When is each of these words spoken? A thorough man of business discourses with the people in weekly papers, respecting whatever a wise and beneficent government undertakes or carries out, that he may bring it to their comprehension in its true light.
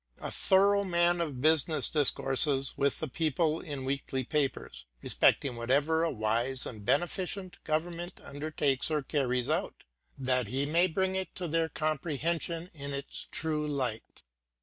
A 0.19 0.31
thorough 0.31 0.83
man 0.83 1.21
of 1.21 1.41
business 1.41 1.87
discourses 1.87 2.73
with 2.75 2.99
the 2.99 3.07
people 3.07 3.59
in 3.59 3.85
weekly 3.85 4.23
papers, 4.23 4.87
respecting 5.03 5.55
whatever 5.55 6.03
a 6.03 6.09
wise 6.09 6.65
and 6.65 6.83
beneficent 6.83 7.63
government 7.65 8.19
undertakes 8.19 8.89
or 8.89 9.03
carries 9.03 9.47
out, 9.47 9.83
that 10.17 10.47
he 10.47 10.65
may 10.65 10.87
bring 10.87 11.15
it 11.15 11.35
to 11.35 11.47
their 11.47 11.69
comprehension 11.69 12.71
in 12.73 12.93
its 12.93 13.27
true 13.29 13.67
light. 13.67 14.23